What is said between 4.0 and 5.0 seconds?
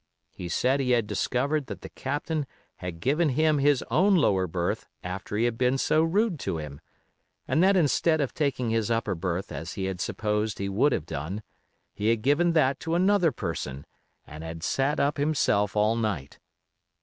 lower berth